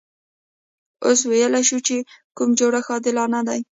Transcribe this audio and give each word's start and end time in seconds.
اوس 1.05 1.19
ویلای 1.29 1.63
شو 1.69 1.77
چې 1.87 1.97
کوم 2.37 2.49
جوړښت 2.59 2.89
عادلانه 2.93 3.39
دی. 3.47 3.61